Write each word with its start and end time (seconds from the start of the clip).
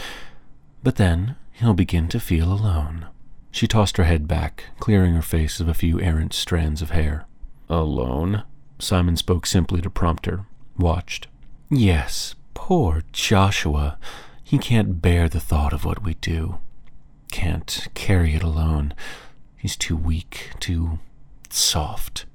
But 0.83 0.97
then 0.97 1.37
he'll 1.53 1.73
begin 1.73 2.09
to 2.09 2.19
feel 2.19 2.51
alone. 2.51 3.07
She 3.51 3.67
tossed 3.67 3.95
her 3.95 4.03
head 4.03 4.27
back, 4.27 4.65
clearing 4.79 5.13
her 5.13 5.21
face 5.21 5.61
of 5.61 5.69
a 5.69 5.73
few 5.73 6.01
errant 6.01 6.33
strands 6.33 6.81
of 6.81 6.89
hair. 6.89 7.25
Alone? 7.69 8.43
Simon 8.79 9.15
spoke 9.15 9.45
simply 9.45 9.81
to 9.81 9.89
prompt 9.89 10.25
her, 10.25 10.45
watched. 10.77 11.27
Yes, 11.69 12.35
poor 12.53 13.03
Joshua. 13.13 13.97
He 14.43 14.57
can't 14.57 15.01
bear 15.01 15.29
the 15.29 15.39
thought 15.39 15.71
of 15.71 15.85
what 15.85 16.03
we 16.03 16.15
do. 16.15 16.59
Can't 17.31 17.87
carry 17.93 18.35
it 18.35 18.43
alone. 18.43 18.93
He's 19.57 19.75
too 19.75 19.97
weak, 19.97 20.51
too 20.59 20.99
soft. 21.49 22.25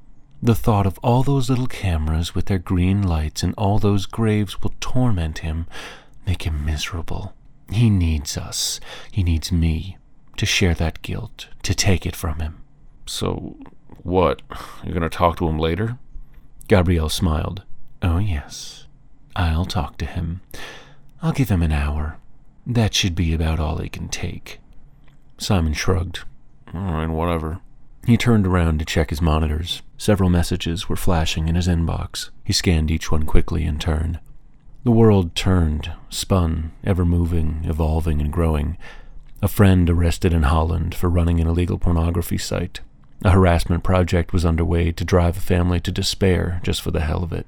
The 0.42 0.55
thought 0.55 0.86
of 0.86 0.98
all 1.02 1.22
those 1.22 1.48
little 1.48 1.66
cameras 1.66 2.34
with 2.34 2.47
their 2.47 2.58
green 2.58 3.02
lights 3.02 3.42
and 3.42 3.55
all 3.56 3.78
those 3.78 4.06
graves 4.06 4.62
will 4.62 4.74
torment 4.80 5.39
him, 5.39 5.67
make 6.27 6.42
him 6.42 6.64
miserable. 6.64 7.34
He 7.70 7.91
needs 7.91 8.36
us. 8.36 8.80
He 9.11 9.22
needs 9.22 9.50
me 9.50 9.97
to 10.36 10.47
share 10.47 10.74
that 10.74 11.02
guilt, 11.02 11.48
to 11.62 11.74
take 11.74 12.06
it 12.06 12.14
from 12.14 12.41
him. 12.41 12.62
So, 13.06 13.56
what? 14.02 14.42
You're 14.84 14.92
going 14.92 15.02
to 15.02 15.08
talk 15.08 15.39
to 15.39 15.48
him 15.48 15.58
later? 15.58 15.98
Gabrielle 16.69 17.08
smiled. 17.08 17.62
Oh, 18.02 18.19
yes. 18.19 18.86
I'll 19.34 19.64
talk 19.64 19.97
to 19.98 20.06
him. 20.06 20.42
I'll 21.22 21.33
give 21.33 21.48
him 21.48 21.62
an 21.62 21.72
hour. 21.72 22.19
That 22.67 22.94
should 22.94 23.14
be 23.14 23.33
about 23.33 23.58
all 23.58 23.78
he 23.78 23.89
can 23.89 24.08
take. 24.08 24.61
Simon 25.39 25.73
shrugged. 25.73 26.20
All 26.75 26.81
right, 26.81 27.09
whatever. 27.09 27.61
He 28.06 28.17
turned 28.17 28.47
around 28.47 28.79
to 28.79 28.84
check 28.84 29.11
his 29.11 29.20
monitors. 29.20 29.83
Several 29.98 30.31
messages 30.31 30.89
were 30.89 30.97
flashing 30.97 31.48
in 31.48 31.55
his 31.56 31.67
inbox. 31.67 32.31
He 32.45 32.53
scanned 32.53 32.91
each 32.91 33.11
one 33.11 33.25
quickly 33.25 33.64
in 33.64 33.79
turn. 33.79 34.20
The 34.84 34.92
world 34.92 35.34
turned, 35.34 35.91
spun, 36.11 36.70
ever 36.84 37.05
moving, 37.05 37.62
evolving, 37.64 38.20
and 38.20 38.33
growing. 38.33 38.79
A 39.42 39.48
friend 39.48 39.91
arrested 39.91 40.33
in 40.33 40.45
Holland 40.45 40.95
for 40.95 41.11
running 41.11 41.41
an 41.41 41.48
illegal 41.48 41.79
pornography 41.79 42.39
site. 42.39 42.81
A 43.25 43.33
harassment 43.33 43.83
project 43.83 44.33
was 44.33 44.45
underway 44.45 44.92
to 44.92 45.05
drive 45.05 45.37
a 45.37 45.41
family 45.41 45.81
to 45.81 45.91
despair 45.91 46.61
just 46.62 46.81
for 46.81 46.92
the 46.92 47.01
hell 47.01 47.25
of 47.25 47.33
it. 47.33 47.47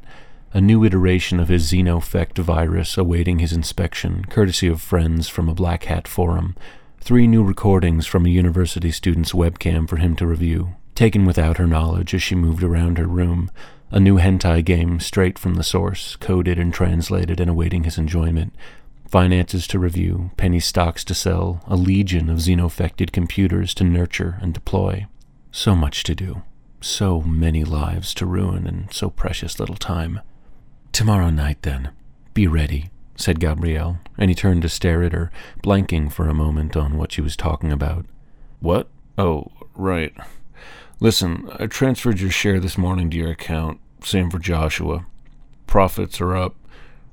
A 0.52 0.60
new 0.60 0.82
iteration 0.82 1.38
of 1.38 1.48
his 1.48 1.70
Xenofect 1.70 2.38
virus 2.38 2.98
awaiting 2.98 3.38
his 3.38 3.52
inspection, 3.52 4.24
courtesy 4.24 4.66
of 4.66 4.80
friends 4.80 5.28
from 5.28 5.48
a 5.48 5.54
Black 5.54 5.84
Hat 5.84 6.08
forum, 6.08 6.56
three 7.00 7.26
new 7.26 7.42
recordings 7.42 8.06
from 8.06 8.26
a 8.26 8.30
university 8.30 8.90
student's 8.90 9.32
webcam 9.32 9.88
for 9.88 9.96
him 9.96 10.14
to 10.16 10.26
review, 10.26 10.74
taken 10.94 11.24
without 11.24 11.56
her 11.56 11.66
knowledge 11.66 12.14
as 12.14 12.22
she 12.22 12.34
moved 12.34 12.62
around 12.62 12.98
her 12.98 13.06
room, 13.06 13.50
a 13.90 13.98
new 13.98 14.18
hentai 14.18 14.64
game 14.64 15.00
straight 15.00 15.38
from 15.38 15.54
the 15.54 15.62
source, 15.62 16.16
coded 16.16 16.58
and 16.58 16.74
translated 16.74 17.40
and 17.40 17.48
awaiting 17.48 17.84
his 17.84 17.96
enjoyment, 17.98 18.54
finances 19.08 19.66
to 19.66 19.78
review, 19.78 20.30
penny 20.36 20.60
stocks 20.60 21.02
to 21.04 21.14
sell, 21.14 21.62
a 21.66 21.76
legion 21.76 22.28
of 22.28 22.38
xenofected 22.38 23.12
computers 23.12 23.72
to 23.72 23.84
nurture 23.84 24.38
and 24.42 24.52
deploy. 24.52 25.06
So 25.50 25.74
much 25.74 26.02
to 26.04 26.14
do, 26.14 26.42
so 26.80 27.22
many 27.22 27.64
lives 27.64 28.12
to 28.14 28.26
ruin 28.26 28.66
in 28.66 28.88
so 28.90 29.08
precious 29.08 29.58
little 29.58 29.76
time. 29.76 30.20
Tomorrow 30.92 31.30
night, 31.30 31.62
then. 31.62 31.90
Be 32.34 32.46
ready 32.46 32.90
said 33.18 33.40
Gabrielle, 33.40 33.98
and 34.16 34.30
he 34.30 34.34
turned 34.34 34.62
to 34.62 34.68
stare 34.68 35.02
at 35.02 35.12
her, 35.12 35.30
blanking 35.62 36.10
for 36.10 36.28
a 36.28 36.34
moment 36.34 36.76
on 36.76 36.96
what 36.96 37.12
she 37.12 37.20
was 37.20 37.36
talking 37.36 37.72
about. 37.72 38.06
What? 38.60 38.88
Oh, 39.18 39.48
right. 39.74 40.14
Listen, 41.00 41.48
I 41.58 41.66
transferred 41.66 42.20
your 42.20 42.30
share 42.30 42.60
this 42.60 42.78
morning 42.78 43.10
to 43.10 43.16
your 43.16 43.30
account. 43.30 43.80
Same 44.02 44.30
for 44.30 44.38
Joshua. 44.38 45.04
Profits 45.66 46.20
are 46.20 46.36
up. 46.36 46.56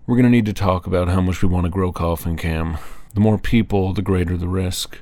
We're 0.07 0.16
going 0.16 0.25
to 0.25 0.29
need 0.29 0.45
to 0.45 0.53
talk 0.53 0.85
about 0.85 1.09
how 1.09 1.21
much 1.21 1.41
we 1.41 1.49
want 1.49 1.66
to 1.66 1.71
grow 1.71 1.91
Coffin 1.91 2.37
Cam. 2.37 2.77
The 3.16 3.19
more 3.19 3.37
people, 3.37 3.91
the 3.93 4.01
greater 4.01 4.37
the 4.37 4.47
risk. 4.47 4.99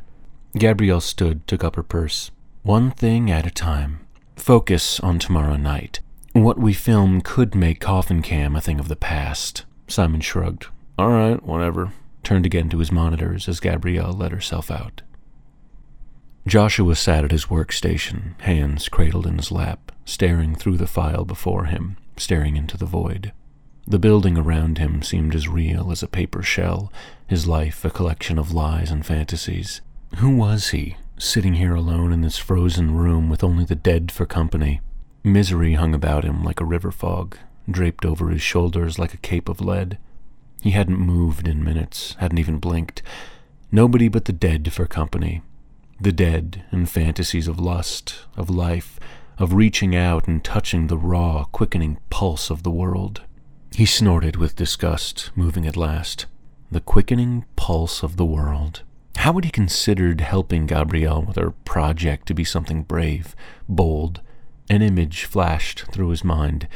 Gabrielle 0.58 1.02
stood, 1.02 1.46
took 1.48 1.64
up 1.64 1.76
her 1.76 1.84
purse. 1.84 2.32
One 2.64 2.92
thing 2.92 3.30
at 3.30 3.46
a 3.46 3.52
time. 3.52 4.00
Focus 4.38 5.00
on 5.02 5.20
tomorrow 5.20 5.58
night. 5.58 6.00
What 6.32 6.58
we 6.58 6.74
film 6.74 7.22
could 7.22 7.54
make 7.54 7.80
Coffin 7.80 8.22
Cam 8.22 8.56
a 8.56 8.62
thing 8.62 8.80
of 8.80 8.88
the 8.88 8.96
past. 8.96 9.66
Simon 9.88 10.22
shrugged. 10.22 10.68
All 10.98 11.10
right, 11.10 11.42
whatever. 11.44 11.92
Turned 12.24 12.46
again 12.46 12.70
to 12.70 12.80
his 12.80 12.92
monitors 12.92 13.48
as 13.50 13.60
Gabrielle 13.60 14.14
let 14.14 14.32
herself 14.32 14.70
out. 14.70 15.02
Joshua 16.46 16.96
sat 16.96 17.24
at 17.24 17.32
his 17.32 17.46
workstation, 17.46 18.40
hands 18.42 18.90
cradled 18.90 19.26
in 19.26 19.38
his 19.38 19.52
lap, 19.52 19.92
staring 20.06 20.56
through 20.56 20.78
the 20.78 20.88
file 20.88 21.26
before 21.26 21.66
him, 21.66 21.98
staring 22.18 22.58
into 22.58 22.78
the 22.78 22.86
void. 22.86 23.32
The 23.88 24.00
building 24.00 24.38
around 24.38 24.78
him 24.78 25.02
seemed 25.02 25.36
as 25.36 25.48
real 25.48 25.92
as 25.92 26.04
a 26.04 26.08
paper 26.08 26.44
shell, 26.44 26.92
his 27.28 27.48
life 27.48 27.84
a 27.84 27.90
collection 27.90 28.38
of 28.38 28.54
lies 28.54 28.92
and 28.92 29.06
fantasies. 29.06 29.82
Who 30.18 30.36
was 30.36 30.70
he, 30.70 30.98
sitting 31.18 31.56
here 31.56 31.76
alone 31.76 32.14
in 32.14 32.22
this 32.22 32.38
frozen 32.38 32.96
room 32.96 33.30
with 33.30 33.44
only 33.44 33.66
the 33.66 33.76
dead 33.76 34.12
for 34.12 34.26
company? 34.26 34.82
Misery 35.24 35.74
hung 35.74 35.94
about 35.94 36.24
him 36.24 36.44
like 36.44 36.60
a 36.60 36.66
river 36.66 36.92
fog, 36.92 37.38
draped 37.70 38.06
over 38.06 38.30
his 38.30 38.42
shoulders 38.42 39.00
like 39.00 39.14
a 39.14 39.18
cape 39.18 39.50
of 39.50 39.60
lead. 39.60 39.98
He 40.62 40.72
hadn't 40.72 41.00
moved 41.00 41.48
in 41.48 41.64
minutes, 41.64 42.16
hadn't 42.20 42.38
even 42.38 42.60
blinked. 42.60 43.02
Nobody 43.72 44.08
but 44.08 44.26
the 44.26 44.34
dead 44.34 44.72
for 44.72 44.86
company. 44.86 45.42
The 46.00 46.12
dead 46.12 46.64
and 46.72 46.90
fantasies 46.90 47.48
of 47.48 47.60
lust, 47.60 48.26
of 48.38 48.50
life, 48.50 49.00
of 49.38 49.54
reaching 49.54 49.96
out 49.96 50.28
and 50.28 50.44
touching 50.44 50.88
the 50.88 50.98
raw, 50.98 51.46
quickening 51.46 51.98
pulse 52.10 52.50
of 52.50 52.64
the 52.64 52.72
world. 52.72 53.24
He 53.76 53.86
snorted 53.86 54.36
with 54.36 54.56
disgust, 54.56 55.32
moving 55.36 55.66
at 55.66 55.76
last. 55.76 56.28
The 56.72 56.82
quickening 56.82 57.46
pulse 57.56 58.04
of 58.04 58.18
the 58.18 58.26
world. 58.26 58.84
How 59.18 59.34
had 59.34 59.46
he 59.46 59.52
considered 59.52 60.22
helping 60.22 60.66
Gabrielle 60.66 61.24
with 61.24 61.38
her 61.38 61.52
project 61.52 62.28
to 62.28 62.34
be 62.34 62.44
something 62.44 62.84
brave, 62.84 63.36
bold? 63.68 64.22
An 64.70 64.82
image 64.82 65.26
flashed 65.26 65.86
through 65.92 66.10
his 66.10 66.24
mind 66.24 66.68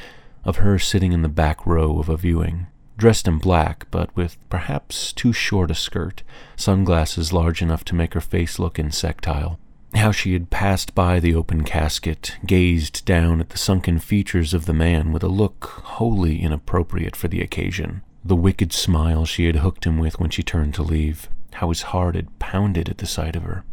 of 0.44 0.58
her 0.58 0.80
sitting 0.80 1.14
in 1.14 1.22
the 1.22 1.30
back 1.30 1.66
row 1.66 2.00
of 2.00 2.10
a 2.10 2.18
viewing, 2.18 2.68
dressed 2.98 3.28
in 3.28 3.38
black, 3.38 3.88
but 3.92 4.16
with 4.16 4.38
perhaps 4.50 5.14
too 5.14 5.32
short 5.32 5.72
a 5.72 5.76
skirt, 5.76 6.24
sunglasses 6.56 7.32
large 7.32 7.62
enough 7.62 7.86
to 7.86 7.96
make 7.96 8.14
her 8.14 8.22
face 8.22 8.60
look 8.60 8.80
insectile. 8.80 9.60
How 9.94 10.12
she 10.12 10.34
had 10.34 10.50
passed 10.50 10.94
by 10.94 11.20
the 11.20 11.34
open 11.34 11.64
casket, 11.64 12.36
gazed 12.46 13.06
down 13.06 13.40
at 13.40 13.50
the 13.50 13.58
sunken 13.58 14.00
features 14.00 14.54
of 14.54 14.66
the 14.66 14.74
man 14.74 15.12
with 15.14 15.24
a 15.24 15.30
look 15.30 15.66
wholly 15.84 16.42
inappropriate 16.42 17.16
for 17.16 17.28
the 17.28 17.42
occasion. 17.42 18.02
The 18.26 18.36
wicked 18.36 18.74
smile 18.74 19.26
she 19.26 19.46
had 19.46 19.58
hooked 19.58 19.86
him 19.86 19.98
with 19.98 20.20
when 20.20 20.30
she 20.30 20.44
turned 20.44 20.74
to 20.76 20.84
leave. 20.84 21.30
How 21.54 21.70
his 21.70 21.84
heart 21.84 22.16
had 22.16 22.38
pounded 22.40 22.90
at 22.90 22.98
the 22.98 23.08
sight 23.08 23.36
of 23.36 23.44
her. 23.44 23.64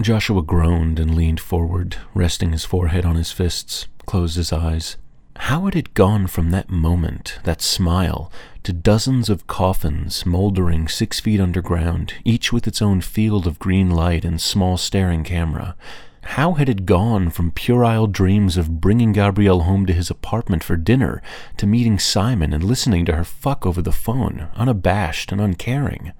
Joshua 0.00 0.40
groaned 0.40 0.98
and 0.98 1.14
leaned 1.14 1.40
forward, 1.40 1.98
resting 2.14 2.52
his 2.52 2.64
forehead 2.64 3.04
on 3.04 3.16
his 3.16 3.30
fists, 3.30 3.86
closed 4.06 4.36
his 4.36 4.52
eyes. 4.52 4.96
How 5.36 5.66
had 5.66 5.76
it 5.76 5.94
gone 5.94 6.26
from 6.26 6.50
that 6.50 6.70
moment, 6.70 7.38
that 7.44 7.60
smile, 7.60 8.32
to 8.64 8.72
dozens 8.72 9.28
of 9.28 9.46
coffins 9.46 10.24
mouldering 10.24 10.88
six 10.88 11.20
feet 11.20 11.40
underground, 11.40 12.14
each 12.24 12.52
with 12.52 12.66
its 12.66 12.82
own 12.82 13.00
field 13.00 13.46
of 13.46 13.58
green 13.58 13.90
light 13.90 14.24
and 14.24 14.40
small 14.40 14.76
staring 14.76 15.24
camera? 15.24 15.76
How 16.22 16.52
had 16.52 16.68
it 16.68 16.86
gone 16.86 17.30
from 17.30 17.50
puerile 17.50 18.06
dreams 18.06 18.56
of 18.56 18.80
bringing 18.80 19.12
Gabrielle 19.12 19.60
home 19.60 19.86
to 19.86 19.92
his 19.92 20.10
apartment 20.10 20.62
for 20.62 20.76
dinner 20.76 21.22
to 21.56 21.66
meeting 21.66 21.98
Simon 21.98 22.52
and 22.52 22.62
listening 22.62 23.04
to 23.06 23.14
her 23.14 23.24
fuck 23.24 23.64
over 23.64 23.80
the 23.80 23.92
phone, 23.92 24.48
unabashed 24.54 25.32
and 25.32 25.40
uncaring? 25.40 26.12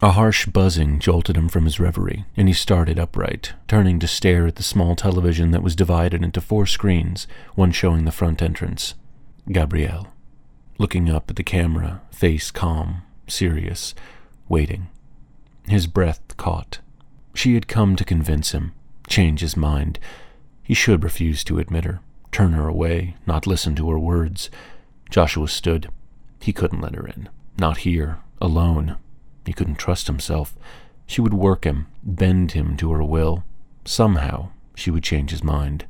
A 0.00 0.12
harsh 0.12 0.46
buzzing 0.46 0.98
jolted 0.98 1.36
him 1.36 1.48
from 1.48 1.64
his 1.64 1.78
reverie, 1.80 2.24
and 2.36 2.48
he 2.48 2.54
started 2.54 2.98
upright, 2.98 3.52
turning 3.68 3.98
to 4.00 4.06
stare 4.06 4.46
at 4.46 4.56
the 4.56 4.62
small 4.62 4.96
television 4.96 5.50
that 5.52 5.62
was 5.62 5.76
divided 5.76 6.22
into 6.22 6.40
four 6.40 6.66
screens, 6.66 7.26
one 7.54 7.72
showing 7.72 8.04
the 8.04 8.12
front 8.12 8.42
entrance. 8.42 8.94
Gabrielle. 9.50 10.13
Looking 10.76 11.08
up 11.08 11.30
at 11.30 11.36
the 11.36 11.44
camera, 11.44 12.00
face 12.10 12.50
calm, 12.50 13.02
serious, 13.28 13.94
waiting. 14.48 14.88
His 15.68 15.86
breath 15.86 16.36
caught. 16.36 16.80
She 17.32 17.54
had 17.54 17.68
come 17.68 17.94
to 17.96 18.04
convince 18.04 18.52
him, 18.52 18.72
change 19.06 19.40
his 19.40 19.56
mind. 19.56 20.00
He 20.62 20.74
should 20.74 21.04
refuse 21.04 21.44
to 21.44 21.58
admit 21.58 21.84
her, 21.84 22.00
turn 22.32 22.52
her 22.52 22.66
away, 22.66 23.14
not 23.24 23.46
listen 23.46 23.76
to 23.76 23.90
her 23.90 23.98
words. 23.98 24.50
Joshua 25.10 25.46
stood. 25.46 25.90
He 26.40 26.52
couldn't 26.52 26.80
let 26.80 26.96
her 26.96 27.06
in. 27.06 27.28
Not 27.56 27.78
here, 27.78 28.18
alone. 28.40 28.96
He 29.46 29.52
couldn't 29.52 29.76
trust 29.76 30.08
himself. 30.08 30.56
She 31.06 31.20
would 31.20 31.34
work 31.34 31.64
him, 31.64 31.86
bend 32.02 32.52
him 32.52 32.76
to 32.78 32.90
her 32.92 33.04
will. 33.04 33.44
Somehow, 33.84 34.50
she 34.74 34.90
would 34.90 35.04
change 35.04 35.30
his 35.30 35.44
mind. 35.44 35.86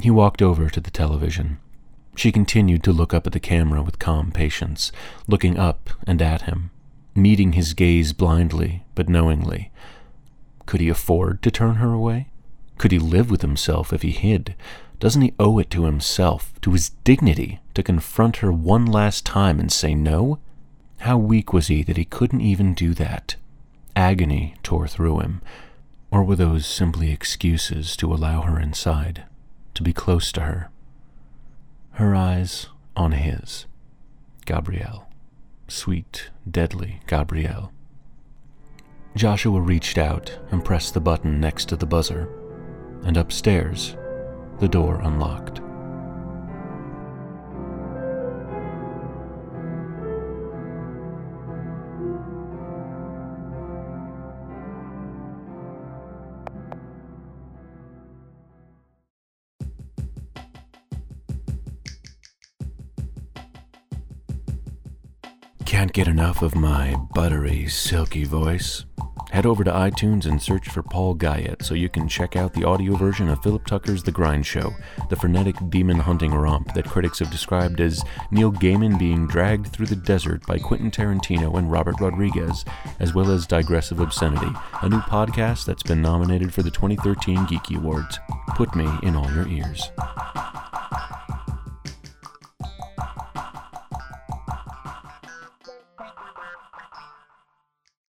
He 0.00 0.10
walked 0.10 0.42
over 0.42 0.68
to 0.68 0.80
the 0.80 0.90
television. 0.90 1.58
She 2.16 2.32
continued 2.32 2.82
to 2.84 2.92
look 2.92 3.14
up 3.14 3.26
at 3.26 3.32
the 3.32 3.40
camera 3.40 3.82
with 3.82 3.98
calm 3.98 4.30
patience, 4.32 4.92
looking 5.26 5.58
up 5.58 5.90
and 6.06 6.20
at 6.20 6.42
him, 6.42 6.70
meeting 7.14 7.52
his 7.52 7.74
gaze 7.74 8.12
blindly 8.12 8.84
but 8.94 9.08
knowingly. 9.08 9.70
Could 10.66 10.80
he 10.80 10.88
afford 10.88 11.42
to 11.42 11.50
turn 11.50 11.76
her 11.76 11.92
away? 11.92 12.28
Could 12.78 12.92
he 12.92 12.98
live 12.98 13.30
with 13.30 13.42
himself 13.42 13.92
if 13.92 14.02
he 14.02 14.10
hid? 14.10 14.54
Doesn't 14.98 15.22
he 15.22 15.34
owe 15.38 15.58
it 15.58 15.70
to 15.70 15.84
himself, 15.84 16.52
to 16.60 16.72
his 16.72 16.90
dignity, 17.04 17.60
to 17.74 17.82
confront 17.82 18.36
her 18.36 18.52
one 18.52 18.84
last 18.84 19.24
time 19.24 19.58
and 19.58 19.72
say 19.72 19.94
no? 19.94 20.38
How 20.98 21.16
weak 21.16 21.52
was 21.52 21.68
he 21.68 21.82
that 21.84 21.96
he 21.96 22.04
couldn't 22.04 22.42
even 22.42 22.74
do 22.74 22.92
that? 22.94 23.36
Agony 23.96 24.54
tore 24.62 24.86
through 24.86 25.20
him. 25.20 25.40
Or 26.10 26.22
were 26.22 26.36
those 26.36 26.66
simply 26.66 27.10
excuses 27.10 27.96
to 27.96 28.12
allow 28.12 28.42
her 28.42 28.60
inside, 28.60 29.24
to 29.74 29.82
be 29.82 29.92
close 29.92 30.32
to 30.32 30.42
her? 30.42 30.70
Her 32.00 32.14
eyes 32.14 32.66
on 32.96 33.12
his. 33.12 33.66
Gabrielle. 34.46 35.10
Sweet, 35.68 36.30
deadly 36.50 37.00
Gabrielle. 37.06 37.72
Joshua 39.14 39.60
reached 39.60 39.98
out 39.98 40.38
and 40.50 40.64
pressed 40.64 40.94
the 40.94 41.00
button 41.02 41.38
next 41.42 41.66
to 41.66 41.76
the 41.76 41.84
buzzer, 41.84 42.26
and 43.04 43.18
upstairs, 43.18 43.98
the 44.60 44.66
door 44.66 45.02
unlocked. 45.02 45.60
Can't 65.80 65.94
get 65.94 66.08
enough 66.08 66.42
of 66.42 66.54
my 66.54 66.94
buttery, 67.14 67.66
silky 67.66 68.24
voice? 68.24 68.84
Head 69.30 69.46
over 69.46 69.64
to 69.64 69.70
iTunes 69.70 70.26
and 70.26 70.42
search 70.42 70.68
for 70.68 70.82
Paul 70.82 71.14
Guyett 71.14 71.64
so 71.64 71.72
you 71.72 71.88
can 71.88 72.06
check 72.06 72.36
out 72.36 72.52
the 72.52 72.64
audio 72.64 72.96
version 72.96 73.30
of 73.30 73.42
Philip 73.42 73.66
Tucker's 73.66 74.02
The 74.02 74.12
Grind 74.12 74.44
Show, 74.44 74.74
the 75.08 75.16
frenetic 75.16 75.56
demon 75.70 75.98
hunting 75.98 76.34
romp 76.34 76.74
that 76.74 76.84
critics 76.84 77.20
have 77.20 77.30
described 77.30 77.80
as 77.80 78.04
Neil 78.30 78.52
Gaiman 78.52 78.98
being 78.98 79.26
dragged 79.26 79.68
through 79.68 79.86
the 79.86 79.96
desert 79.96 80.46
by 80.46 80.58
Quentin 80.58 80.90
Tarantino 80.90 81.56
and 81.56 81.72
Robert 81.72 81.98
Rodriguez, 81.98 82.66
as 82.98 83.14
well 83.14 83.30
as 83.30 83.46
Digressive 83.46 84.00
Obscenity, 84.00 84.52
a 84.82 84.88
new 84.90 85.00
podcast 85.00 85.64
that's 85.64 85.82
been 85.82 86.02
nominated 86.02 86.52
for 86.52 86.62
the 86.62 86.70
2013 86.70 87.46
Geeky 87.46 87.78
Awards. 87.78 88.18
Put 88.48 88.74
me 88.74 88.86
in 89.02 89.16
all 89.16 89.32
your 89.32 89.48
ears. 89.48 89.90